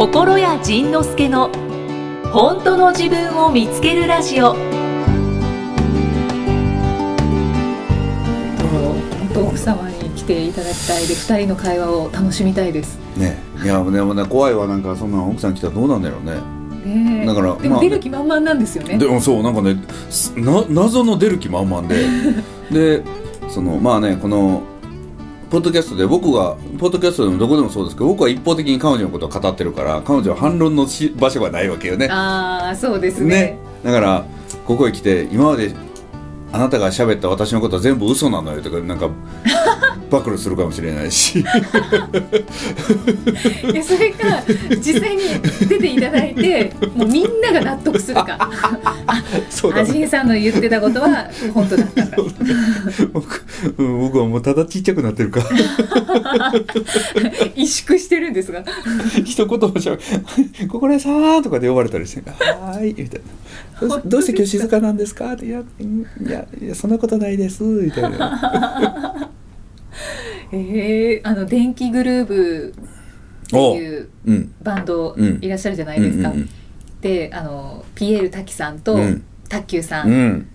[0.00, 1.50] 心谷仁之助の
[2.32, 4.54] 本当の自分を見つけるラジオ。
[4.54, 4.58] 本
[9.34, 12.98] 当奥様に来ていただきたいで二人の会話を楽しみたいです。
[13.18, 13.36] ね。
[13.62, 14.66] いやでもね怖いわ。
[14.66, 16.36] なんかそんな奥さん来たらどうなんだろうね。
[16.82, 17.26] ねえ。
[17.26, 19.76] だからまあでも出る気満々なんですよね、でもそうなんかね
[20.08, 22.06] すな謎の出る気満々で。
[22.72, 23.04] で
[23.50, 24.62] そのまあねこの
[25.50, 32.06] ポッドキャストで僕がポッドキャストでもどこでもそうですけど僕は一方的に彼女のことを語ってるから彼女は反論のし場所がないわけよね。
[32.08, 33.28] ああそうですね。
[33.28, 33.58] ね。
[33.84, 34.24] だから
[34.64, 35.74] ここへ来て今まで
[36.52, 39.10] あなたが喋った私のことは全部嘘なのよとかなんか
[40.10, 41.38] 暴露するかもしれないし。
[41.38, 41.52] いや
[43.84, 44.42] それか
[44.84, 45.22] 実際に
[45.68, 48.50] 出ていただいてもうみんなが納得するか。
[49.48, 52.16] そうアジンさんの言ってたことは本当だったか
[53.12, 53.44] 僕,、
[53.78, 55.40] うん、僕はもうただちっちゃくなってるか。
[55.40, 55.46] ら
[57.54, 58.64] 萎縮してるんですが。
[59.24, 60.00] 一言もしゃべ
[60.66, 69.30] 「ここでさー」とかで呼ばれたりして「はーい」みたいなどうし「どうして今日静かなんですか?」って「いやいやいやそんなことないです」みたいな。
[70.52, 74.52] えー、あの電気グルーブっていううん。
[74.62, 75.38] バンドうん。
[75.40, 76.48] いらっしゃるじゃないですか、うんうん
[77.00, 79.24] であのピエール滝さんとうん。
[79.48, 80.28] 卓球さ、うん。
[80.28, 80.46] ん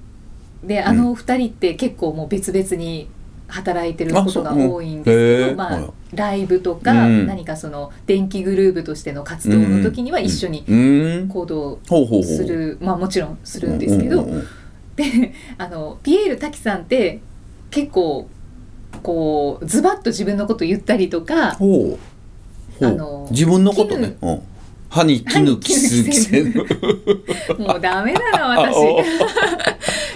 [0.64, 3.10] であの二人って結構もう別々に
[3.48, 7.28] 働いてることが多いんですけど、まあはい、ライブとか、うん。
[7.28, 11.28] 何かその電気グルーブとしての活動の時には一緒にうん。
[11.28, 11.80] 行動
[12.24, 14.28] する、まあもちろんするんですけど、
[14.96, 17.20] で あのピエール滝さんって
[17.70, 18.28] 結構
[19.04, 24.42] こうズバッと自分のこと言ったりとかあの自分のことね、うん、
[24.96, 26.64] 歯に絹着せ歯に絹着
[27.50, 28.76] せもうダメだな私。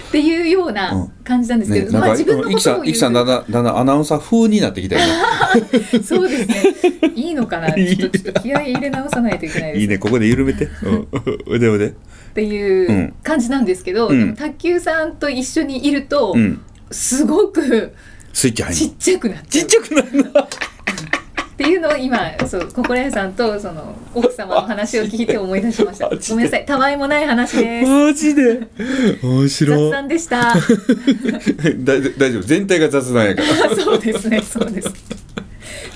[0.08, 6.02] っていうような感じなんですけね、ど、なんか、まあ自分のことを言いきさん、だんうだん、だんアナウンサー風になってきたよね。
[6.02, 7.12] そうですね。
[7.14, 7.70] いいのかな？
[7.76, 10.66] ちょっと気合い入れ直さないといけないですいいね、ここで緩めて。
[10.82, 11.08] うん、
[11.46, 11.86] 腕腕。
[11.86, 11.92] っ
[12.32, 14.34] ていううん感じなんですけど、うん。
[14.34, 17.92] 卓球さんと一緒にいると、うん、すごく
[18.32, 19.66] スイッチ入るちっちゃくなっちゃう。
[19.68, 20.48] ちっちゃくなるな。
[21.60, 26.08] っていうのを今そう心屋さんとその奥様の話を聞いて思い出しました。
[26.08, 26.64] ごめんなさい。
[26.64, 27.90] たわいもない話です。
[27.90, 28.66] マジで。
[29.22, 29.90] 面白雑い。
[29.90, 30.54] 談でした。
[31.84, 33.76] 大丈夫、大丈夫、全体が雑談やから。
[33.76, 34.90] そうですねそうです。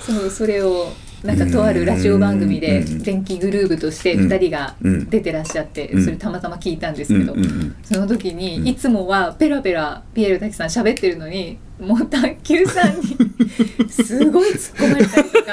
[0.07, 0.93] そうそれを
[1.23, 5.09] なんかとあるラジオ番組でうん電気グルーブとして2人がうん。
[5.09, 6.05] 出てらっしゃってうん。
[6.05, 7.37] それたまたま聞いたんですうん、けど。
[7.85, 13.03] その時に、うんいつもはペラペラピエール滝さん喋ってるのにもう卓球さんに
[13.91, 15.53] すごい突っ込まれたりとか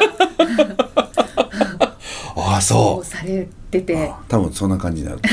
[2.35, 3.81] ああ、こそうされてう。
[3.81, 5.21] てあ多分そんな感じになる。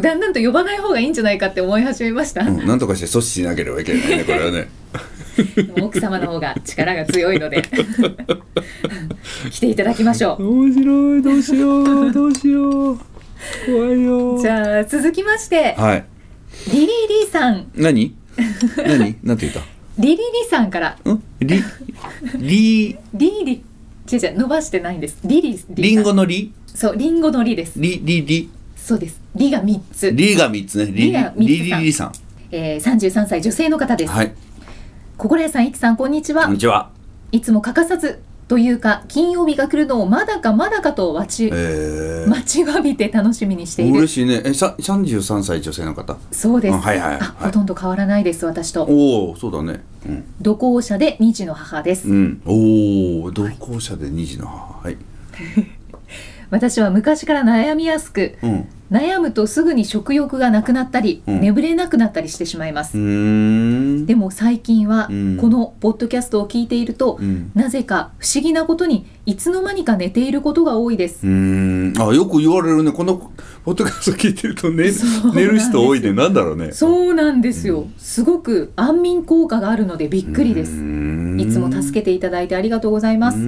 [0.00, 4.68] だんだんと呼ばない方がいいんじゃないかって思い始めました、うん、なんとかして阻止しなければいけないね、これはね。
[5.80, 7.62] 奥様の方が力が強いので
[9.50, 12.98] 来ていただきましょう面白い、どうしよう、どうしよう。
[13.66, 14.38] 怖いよ。
[14.40, 16.04] じゃあ続きましてはい。
[16.72, 18.14] リリーリーさん何？
[18.76, 19.60] 何、なんて言った？
[19.98, 21.62] リリーリーさんからうん、リ。
[22.38, 22.98] リ。
[23.14, 23.64] リーリ
[24.12, 26.52] 違う違う伸ばしてないんですリリーリリンゴのリ？
[26.66, 28.50] そうリンゴのリですリ、リ、リ。
[28.76, 30.92] そうですリが3つ、リが三つね。
[30.92, 32.12] リ、リが三つリ、リ、リさん。
[32.50, 34.32] えー、33歳女性の方です、はい。
[35.16, 36.90] 心屋さんいきさんこんにちはこんにちは。
[37.32, 42.28] いつも欠かさずというか金曜日が来るのをまだかまだかと待ち、えー。
[42.28, 44.42] 待ちわびて楽しみにしている嬉しいね。
[44.44, 46.16] え、さ、三十三歳女性の方？
[46.30, 49.82] そうです、あはいはいはいあほとんど変わらないです私とおお、そうだね。
[50.06, 50.24] うん。
[50.40, 52.40] 土工者で2児の母です、うん。
[52.46, 54.80] おお、同行者で二児の母。
[54.84, 54.96] はい。
[56.50, 58.68] 私は昔から悩みやすくうん。
[58.88, 63.04] 悩むとすぐに食欲がなくなったり、うん眠れなくなったりしてしまいます、うー
[64.02, 64.06] ん。
[64.06, 67.50] でも最近はうんこのポッドキャストを聞いていると、うん。
[67.54, 71.94] なぜか不思議なことにいつの間にか寝ていることが多いですうーん。
[72.00, 72.92] あ、よく言われるね。
[72.92, 73.32] この
[73.64, 74.92] ポッドキャスト聞いてると 寝
[75.34, 76.12] 寝る人多いね。
[76.12, 76.70] なんだろうね。
[76.70, 80.70] そうなんですよ、すごく安眠効果があるのでびっくりです
[81.38, 83.38] いつも助けていただいてありがとうございます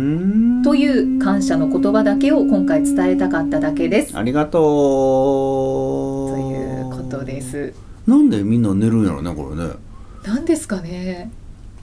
[0.68, 6.30] という感謝の言葉だけを今回伝えたかっただけですありがとう。
[6.36, 7.72] ということです
[8.06, 9.70] なんでみんな寝るんやろね、これね。
[10.24, 11.30] 何ですかね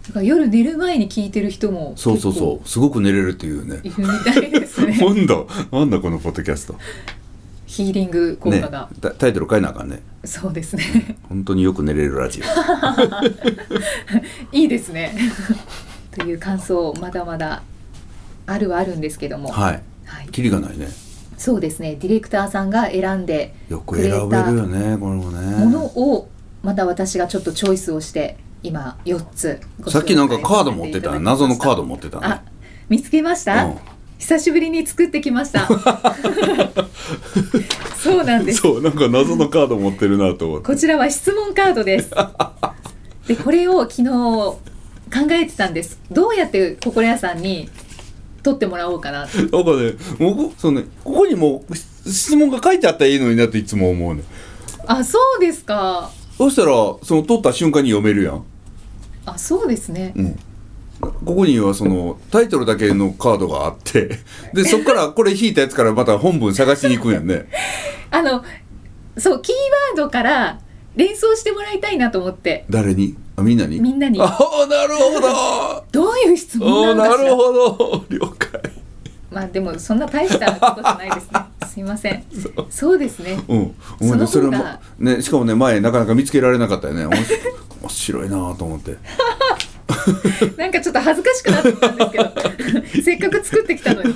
[0.03, 2.69] なんか夜寝る前に聞いてる人もそうそうそう。
[2.69, 3.79] すごく寝れるっていうね。
[3.81, 5.35] いるみたいですね なんだ、
[5.71, 6.75] なんだこのポッドキャスト。
[7.65, 10.03] ヒーリング効ね果が、タタイトル変えなあかんね。
[10.25, 12.43] そうですね本当によく寝れるラジオ。
[14.55, 15.17] いいですね
[16.15, 17.63] という感想まだまだ
[18.45, 19.81] あるはあるんですけども、はい。
[20.05, 20.27] はい。
[20.31, 20.87] キリがないね。
[21.37, 21.95] そうですね。
[21.95, 25.65] ディレクターさんが選んでよく選べるよね、これもね。
[25.65, 26.29] ものを
[26.63, 32.27] また私がちょっとチョイスをして今4つごさっきなんかカード持ってた謎のカード持ってたね。
[32.27, 32.41] あ
[32.89, 33.77] 見つけました、うん。
[34.17, 35.67] 久しぶりに作ってきました。
[37.97, 38.61] そうなんです。
[38.61, 40.65] そうなんか謎のカード持ってるなと思って。
[40.67, 42.11] こちらは質問カードです。
[43.27, 44.59] でこれを昨日考
[45.31, 45.99] えてたんです。
[46.11, 47.69] どうやって心屋さんに
[48.45, 49.63] 取ってもらおうかなってなんかね
[50.19, 50.83] もそうね。
[51.03, 54.23] ここにもう質問が書いてあったらいいのになっていつも思うね。
[54.85, 56.11] あそうですか。
[56.37, 56.67] そしたら
[57.01, 58.45] その取った瞬間に読めるやん。
[59.25, 60.13] あそうですね。
[60.15, 60.39] うん。
[61.01, 64.19] ここにはそのタイトルだけのカードがあって
[64.53, 67.47] でそっからこれ引いたやつからまた本文探しに行くんやんね。
[68.11, 68.43] あの
[69.17, 69.55] そうキー
[69.95, 70.59] ワードから
[70.95, 72.65] 連想してもらいたいなと思って。
[72.69, 73.15] 誰に？
[73.17, 73.79] あみんなに？
[73.79, 74.19] みんなに。
[74.21, 75.85] ああなるほど。
[75.91, 78.05] どういう質問あなるほど。
[78.09, 78.61] 了解。
[79.31, 81.39] まあでもそんな大したことじゃないですね。
[81.67, 82.23] すいません。
[82.69, 82.97] そう。
[82.97, 83.37] ですね。
[83.49, 83.75] うん。
[83.99, 84.63] そのそれも
[84.97, 87.05] ねしかもね前なかなか見つけられなかったよね。
[87.81, 88.95] 面白いなと思って。
[90.57, 93.03] なんかちょっと恥ずかしくなってきたんですけど。
[93.03, 94.13] せっかく作ってきたのに。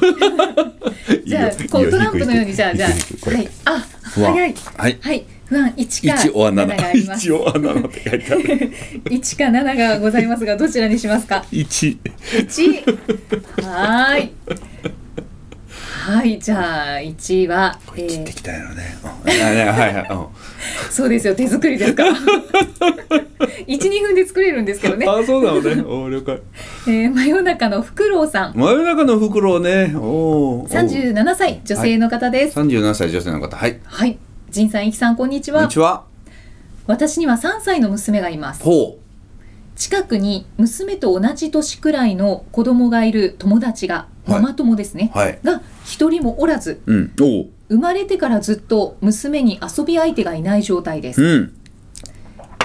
[1.26, 2.90] じゃあこうトランプのようにじゃあじゃあ
[3.30, 3.50] はい。
[3.66, 4.56] あ早い。
[4.78, 4.98] はい。
[5.02, 7.22] はい不安1か一おあな7があります。
[7.28, 8.44] 一おあなって書いてある。
[9.06, 11.44] 1か7がございますがどちらにしますか？
[11.52, 11.98] 一。
[12.34, 14.34] 1はーい。
[16.02, 18.98] はいじゃあ1は、え切ってー、きたやろね
[20.90, 22.04] そうですよ手作りですか？
[22.10, 22.12] ら
[23.68, 25.82] 12分で作れるんですけどね、あそうなのね。
[25.84, 26.40] おー了解。
[26.88, 28.54] えー、真夜中のフクロウさん。
[28.56, 29.94] 真夜中の袋ね。
[29.96, 32.60] おー37歳女性の方です。
[32.60, 33.56] 37歳女性の方。
[33.58, 33.80] はい。
[33.86, 34.18] はい
[34.52, 35.60] 仁さんいきさんこんにちは。
[35.60, 36.06] こんにちは。
[36.88, 38.64] 私には3歳の娘がいます。
[38.64, 38.98] ほ
[39.76, 45.40] 近くに娘と同じ年くらいの子供がいる友達が、はいママ友ですね、うはい。
[45.44, 47.14] が一人もおらずうん。
[47.22, 47.50] おう。
[47.70, 51.22] 生まれてからずっと娘に遊び相手がいない状態です。
[51.22, 51.56] うん。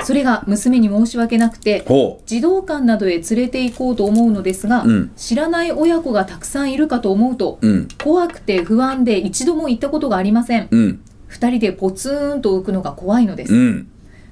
[0.04, 5.12] それが娘に申し訳なくてほ児童館などへ連れて行こうと思うのですが、うん。
[5.16, 7.88] 知らない親子がたくさんいるかと思うとううん。
[8.02, 10.69] 怖くて不安で一度も行ったことがありません。
[10.70, 11.00] うん
[11.34, 13.88] 二人でポツンと浮くのが怖いのです、うん。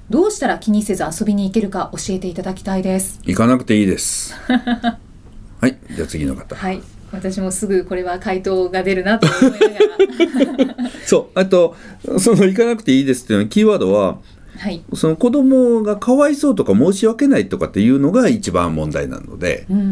[0.09, 3.19] どうしたら気にせず遊びに行けるか教えていただきたいです。
[3.25, 4.33] 行かなくていいです。
[4.47, 5.77] はい。
[5.93, 6.55] じゃあ次の方。
[6.55, 6.81] はい。
[7.11, 10.89] 私もすぐこれは回答が出るなと思いながら。
[11.05, 11.37] そう。
[11.37, 11.75] あと
[12.19, 14.19] その行かなくていいですっていうのはキーワードは
[14.57, 14.81] はい。
[14.93, 19.85] その子供がかわいそうとか申し訳ないとかっていうのが一番問題なので、うんうん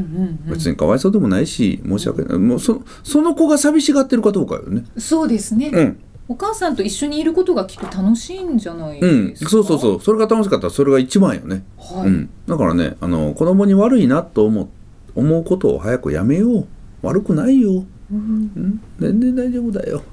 [0.48, 0.50] うん。
[0.50, 2.38] 別にかわいそうでもないし申し訳ない。
[2.38, 4.86] もうそその子が寂しがってるかどうかよね。
[4.98, 5.98] そうですね、うん
[6.32, 10.02] お母さんと一緒にいることがきっと楽しいんじゃないうんですか、そうそうそう。
[10.02, 14.70] それが楽しかったらそれが一番よね、はい、うん、だからねあの子供に悪いなと思う
[15.14, 16.68] 思うことを早くやめよう。
[17.02, 18.52] 悪くないよ、うん。
[18.56, 20.04] うん、全然大丈夫だよ。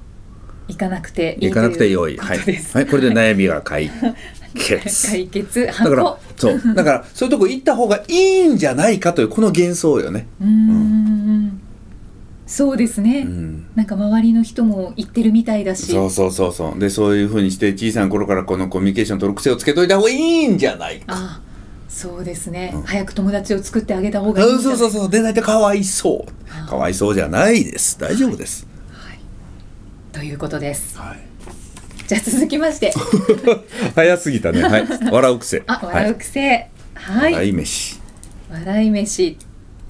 [0.67, 2.17] 行かなくていい行かなくてよい。
[2.17, 2.39] とはい。
[2.75, 3.89] はい、これで悩みが解
[4.55, 5.09] 決。
[5.09, 5.67] 解決。
[5.71, 6.61] だからそう。
[6.75, 11.61] だからそういうとこ行った方がいいんじゃないかというこの幻想よね、うーん
[12.49, 15.93] そうですね、うん、なんか周りの人も言ってるみたいだし。
[15.93, 16.79] そうそうそうそう。
[16.79, 21.05] でそういうふうにして小さな頃からこのコミュニケーション取る癖をつけといた方がいいんじゃないか。
[21.09, 21.43] あ
[21.91, 22.83] そうですね、うん。
[22.83, 25.11] 早く友達を作ってあげた方がいいんうんじゃないそうそうそう。
[25.11, 26.69] でないとかわいそう。
[26.69, 27.99] かわいそうじゃないです。
[28.01, 28.67] 大丈夫です。
[30.19, 30.99] ということです。
[30.99, 31.19] はい。
[32.09, 32.93] じゃあ続きまして。
[33.95, 34.63] 早すぎたね。
[34.63, 34.87] はい。
[35.13, 35.63] 笑う癖。
[35.67, 36.71] あ笑う癖。
[36.95, 38.01] はい、笑い飯。
[38.51, 39.37] 笑い飯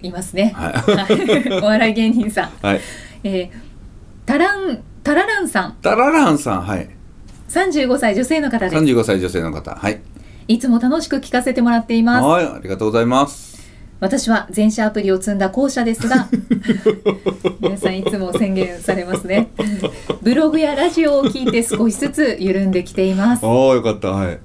[0.02, 0.72] いますね、はい。
[0.72, 1.58] はい。
[1.62, 2.80] お笑い芸人さん、はい。
[3.24, 3.50] えー、
[4.26, 5.76] タランタラランさん。
[5.80, 6.88] タラランさんはい。
[7.48, 8.76] 35歳女性の方です。
[8.76, 10.00] 35歳女性の方はい。
[10.48, 12.24] いつも楽しく聞かせてもらっています。
[12.24, 13.58] はいありがとうございます。
[14.00, 16.28] 私は全社アプリを積んだ後者ですが
[17.58, 19.48] 皆さんいつも宣言されますね。
[20.22, 23.44] ブログやラジオを聞いて少しずつ緩んできています。
[23.44, 24.38] ああよかったはい。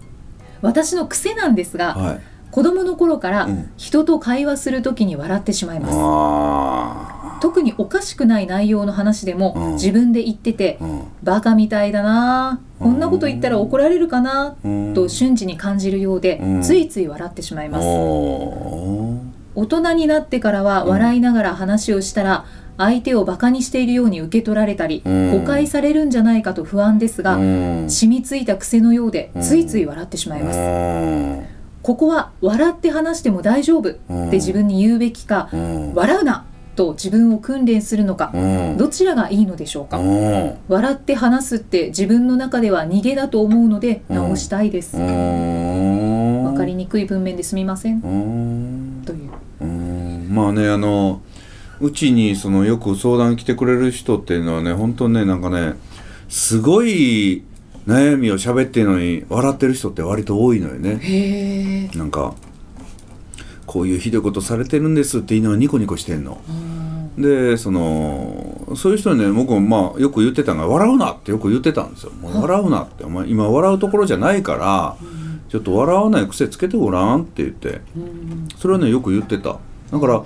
[0.61, 3.71] 私の癖なんですが、はい子供の頃からうん。
[3.77, 9.73] 人と会話するときに笑ってしまいます、あ特におかしくない内容の話でも、うん。
[9.73, 11.01] 自分で言っててあうん。
[11.23, 14.93] バカみたいだなこんなこと言ったら怒られるかなうん。
[14.93, 16.61] と瞬時に感じるようで、うん。
[16.61, 17.85] ついつい笑ってしまいます。
[17.85, 19.19] お
[19.55, 22.45] 大人になってからは笑いながら話をしたら、
[22.77, 25.31] 相手をバカにしているように受け取られたり、うん。
[25.39, 27.89] 誤解されるんじゃないかと不安ですが、うん。
[27.89, 29.41] 染みついた癖のようでうん。
[29.41, 34.27] ついつい笑ってしまいます、うんここは笑って話しても大丈夫うん。
[34.29, 35.93] って自分に言うべきか、うん。
[35.93, 38.77] 笑うなと自分を訓練するのか、うん。
[38.77, 40.57] どちらがいいのでしょうか、うん。
[40.69, 44.15] 笑って話すって自分の中では逃げだと思うのでうん。
[44.15, 46.43] 直したいです、うん。
[46.45, 49.03] わかりにくい文面ですみません、うん。
[49.05, 49.29] という。
[49.61, 50.29] うん。
[50.33, 51.21] まあねあの
[51.81, 55.73] うちにそのよく相談来てくれる人っていうのはね本当ねなんかね
[56.29, 57.43] すごい
[57.87, 61.89] 悩みを喋ってるのに笑ってる人って割と多いのよね。
[61.95, 62.33] なんか
[63.65, 66.41] こういうひどいことされてるんですっていうのはニコニコしてんの。
[67.17, 74.95] でそのそういう人にね僕もまあよく言ってたのが「笑うな」ってよく言ってたんですよ「もう笑うな」って「お前今笑うところじゃないから、
[75.49, 77.81] ちょっと笑わない癖つけてごらん」って言って。
[77.95, 78.47] うん。
[78.57, 79.59] それはねよく言ってた。
[79.91, 80.23] だから、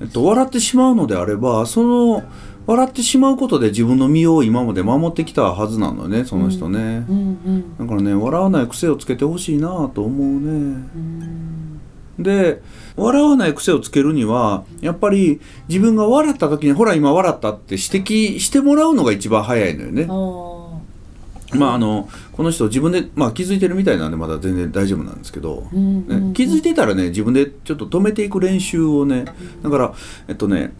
[0.00, 2.24] えっと、笑ってしまうのであればその
[2.66, 10.48] 笑ってしまうことで自分の身を今まで守ってきたはずなのよねその人ね、うんうんだからね笑わない癖をつけてほしいなと思うね。
[10.50, 11.80] うん。
[12.18, 12.60] で
[12.96, 20.06] 笑わない癖をつけるにはやっぱり自分が笑った時にほら今笑ったって指摘してもらうのが一番早いのよね。
[20.08, 21.56] あ。
[21.56, 26.28] まああのこの人自分で、まあ、気づいてるみたいなんでまだ全然大丈夫なんですけど、ーうんうん。
[26.28, 29.24] ね、気づいてたらね自分でちょっと止めていく練習をね。
[29.62, 29.94] だから
[30.28, 30.72] えっとね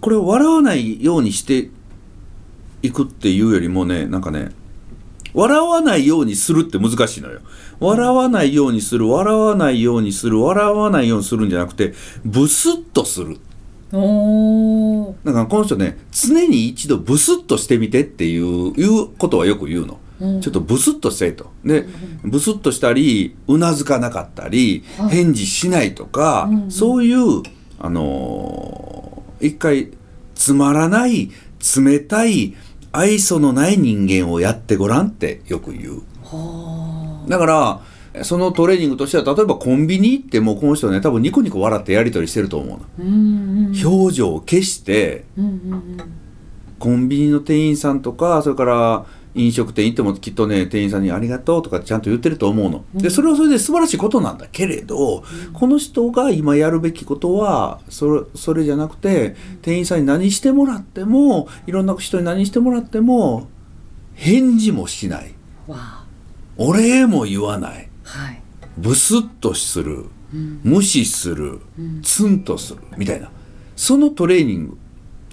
[0.00, 1.70] これを笑わないようにして
[2.82, 4.50] いくっていうよりもねなんかね
[5.34, 7.40] 笑わないようにするって難しいのよ。
[7.78, 13.38] 笑わないようにする笑わないようにする笑わないようにするんじゃなくてブスッとする。
[13.92, 15.14] おー。
[15.24, 20.00] だからこの人ね常に一度ブスッとしてみてっていういうことはよく言うの。
[20.20, 20.40] うん。
[20.40, 21.50] ちょっとブスッとせえと。
[21.64, 21.86] で、
[22.22, 25.16] ブスッとしたり、うなずかなかったり、はい。
[25.16, 27.42] 返事しないとか、そういう、
[27.78, 28.79] あのー
[29.40, 29.90] 一回、
[30.34, 31.30] つまらない、
[31.76, 32.54] 冷たい、
[32.92, 36.02] 愛想のない人間をやってごらんってよく言う。
[36.24, 37.46] はだか
[38.14, 45.96] ら、そのトレーニングとしては、例えばコンビニ行っても、この人ね、多分ニコニコ笑ってやり取りしてると思ううんうん表情を消して、うんうん。
[46.80, 52.84] コンビニの店員さんとかそれから飲食店行ってもきっとね店員さんに「ありがとう」とかちゃんと言ってると思うの。
[52.94, 55.22] でそれはそれで素晴らしいことなんだけれど、
[55.52, 63.48] この人が今やるべきことはそれそれじゃなくて店員さんに何してもらってもいろんな人に何してもらっても
[64.14, 65.34] 返事もしない。
[66.56, 67.88] お礼も言わない。
[68.04, 68.42] あはい。
[68.76, 70.06] ブスッとする。
[70.34, 70.60] うん。
[70.62, 71.60] 無視する。
[71.78, 72.02] うん。
[72.02, 72.80] ツンとする。
[72.98, 73.30] みたいな。
[73.76, 74.78] そのトレーニング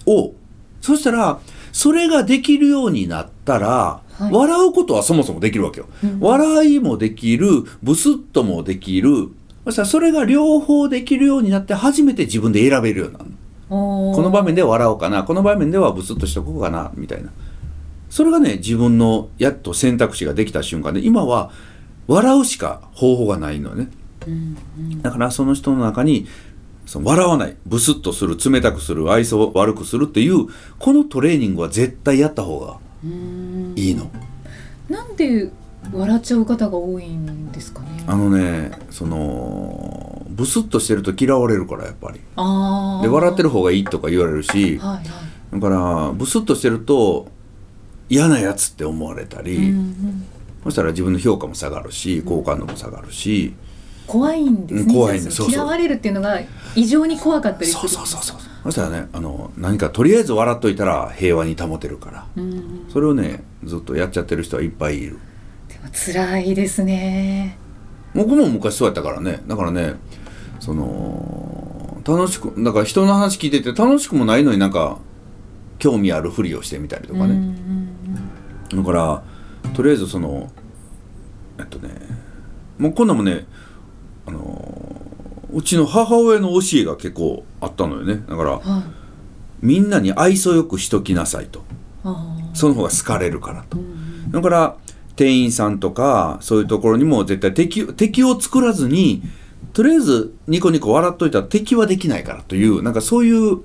[0.05, 0.33] を
[0.79, 1.39] そしたら
[1.77, 4.31] それができるようになったら、はい。
[4.31, 6.19] 笑うことはそもそもできるわけよ、うん。
[6.19, 7.47] 笑いもできる
[7.83, 9.29] ブスッともできる。
[9.63, 13.25] そしたらそれが両方できるようになって初めて自分で選べるようになる
[13.69, 15.23] この場面では笑おうかな。
[15.23, 16.91] この場面ではブスッとしとこうかな。
[16.95, 17.29] みたいな。
[18.09, 21.51] それがね自分のやっと選択肢ができた瞬間で今は
[22.07, 23.89] 笑うしか方法がないのね。
[24.25, 25.01] うんうん。
[25.03, 26.25] だからその人の中に
[26.87, 30.47] その笑わないブスッとする冷たくする愛想を悪くするっていう
[30.79, 34.09] このトレーニングは絶対やった方がうんいいの。
[34.89, 35.51] なんで
[35.93, 38.03] 笑っちゃう方が多いんですかね？
[38.07, 42.19] あのねそのブスッとしてると嫌われるからやっぱり。
[42.19, 45.05] で笑ってる方がいいとか言われるしはいはい
[45.53, 47.27] だからブスッとしてると
[48.09, 50.25] 嫌なやつって思われたり、うんうん
[50.63, 53.53] そしたら自分の評価も下がるし好感度も下がるし、
[54.07, 54.87] 怖いんですね。
[54.87, 55.55] うん怖いんでじゃあそうそう。
[55.55, 56.39] 嫌われるっていうのが
[56.75, 57.89] 異常に怖かったりする。
[57.89, 58.51] そうそうそうそう。
[58.63, 62.25] そしたらねあの何かとりあえず笑っといたら平和に保てるから。
[62.37, 62.51] うん。
[62.53, 65.19] うんそれをねずっとやっちゃってる人はいっぱいいる。
[65.67, 67.57] でも辛いですね。
[68.15, 69.43] 僕も昔そうやったからね。
[69.47, 69.95] だからね
[70.59, 74.97] その楽しくだから人の話聞いてて楽しくもないのになんか
[75.77, 79.23] 興味あるふりをしてみたりとかうんうね、んだから
[79.73, 80.49] とりあえずその
[81.59, 81.89] えっとね
[82.77, 83.45] もうこんなんもね
[84.27, 85.01] あの
[85.51, 88.23] うちの母親の教えが結構あったのよね。
[88.27, 88.83] だからうんはい。
[89.61, 91.63] みんなに愛想よくしときなさいと。
[92.53, 93.79] その方が好かれるからと。
[93.79, 93.87] うんう
[94.27, 94.31] ん。
[94.31, 94.75] だから
[95.15, 99.23] 店員さんとかそういうところにも絶対敵敵を作らずに
[99.73, 103.61] とりあえずニコニコ笑っといたら敵はできないからというなんかそういう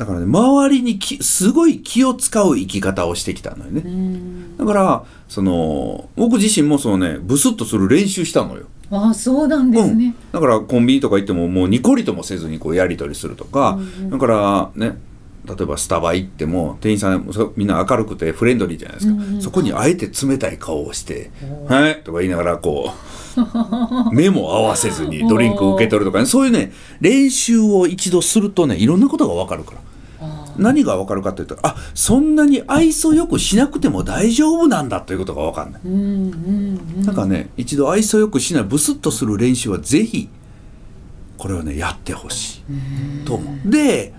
[0.00, 3.82] だからね周りにきすごい気を使う生き方をしてきたのよね。
[3.84, 4.56] うん。
[4.56, 8.64] だからその僕自身もそのねブスッとする練習したのよ。
[8.90, 14.10] ああそうなんですね、だからコンビニとか行ってももうニコリともせずにこうやり取りするとか、うんうん。
[14.10, 14.96] だからね
[15.44, 19.42] 例えばスタバ行っても店員さんそみんな明るくてフレンドリーじゃないですか、うんうん。
[19.42, 21.82] そこにあえて冷たい顔をして「おー。
[21.82, 22.90] はい」とか言いながらこ
[24.10, 26.24] う 目も合わせずにドリンク受け取るとかね。
[26.24, 29.78] そういうね練習を一度するとねいろんなことが分かるから。
[29.78, 29.89] あ
[30.56, 35.82] 何が分かるかというとあそんなに愛想よくしなくても大丈夫なんだということが分かんない。
[35.84, 40.28] ーうんうんうんなんかね一度愛想よくしないブスッとする練習はぜひ
[41.38, 43.70] これはねやってほしいと思う。
[43.70, 44.12] で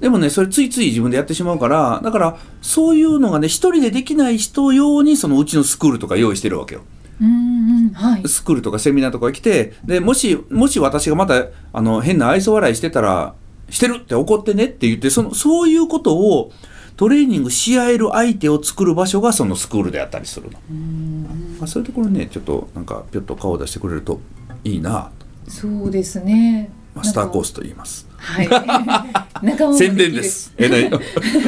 [0.00, 6.82] でもねそれついつい自分でやってしまうからだからそういうのがね一人でできない人用にそのうちのスクールとか用意してるわけよ。
[7.20, 13.34] うんうんはいスクールとかセミナーとか来てでもしもし私がまたあの変な愛想笑いしてたら
[13.72, 16.52] してるって怒ってねって言ってそのそういうことを
[16.96, 20.58] トレーニングし合える相手を作る場所がそのスクールであったりするの。
[20.70, 21.56] うん。
[21.58, 24.20] まあ、そういうところにねちょっとなんかぴょっと顔を出してくれると
[24.62, 25.10] いいな。
[25.46, 26.70] とそうですね。
[26.94, 28.06] マスターコーススと言います。
[28.18, 28.48] はい。
[29.74, 30.52] 宣伝です。
[30.58, 30.90] え何？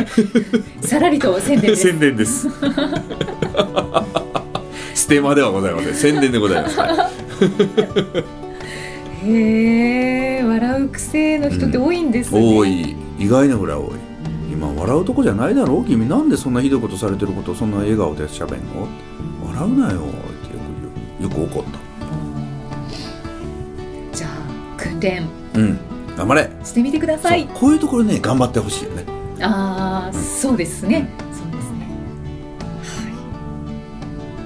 [0.81, 1.83] さらりと宣伝です。
[1.83, 2.49] 宣伝です。
[4.95, 5.95] ステマではございません。
[5.95, 7.11] 宣伝でございます、は
[8.41, 8.44] い
[9.25, 12.97] へえ笑う癖の人って多いんですね、多い。
[13.19, 13.91] 意外なぐらい多い。
[14.53, 16.09] 今笑うとこじゃないだろう君。
[16.09, 18.87] なんでそんなひどいことされてることをそんな笑顔で喋んの？
[19.47, 20.03] 笑うなよっ
[21.19, 21.65] てよく怒っ
[24.13, 24.31] じゃあ
[24.77, 25.27] 訓練。
[25.53, 25.79] たうん。
[26.17, 26.51] 頑張れ。
[26.63, 27.47] してみてください。
[27.47, 29.05] こういうところね頑張ってほしいよね。
[29.41, 30.23] ああ、うん。
[30.23, 31.89] そうですね、そうですね。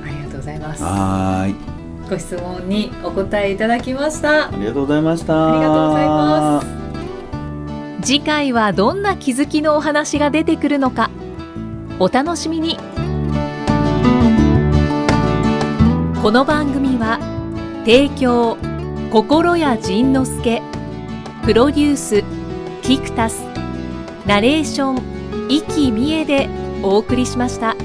[0.03, 0.13] はい。
[0.15, 0.83] ありがとうございます。
[0.83, 1.68] はーい
[2.09, 4.49] ご質問にお答えいただきました。
[4.49, 5.53] ありがとうございました。
[5.53, 6.67] ありがとうございます。
[8.07, 11.11] 次回はどんな気づきのお話が出てくるのか。
[11.99, 12.79] お楽しみに。
[16.23, 17.19] この番組は
[17.85, 18.57] 提供
[19.11, 20.63] 心谷仁之助
[21.45, 22.25] プロデュース
[22.83, 23.45] キクタス
[24.27, 26.49] ナレーション生きみえで
[26.83, 27.77] お送りしました。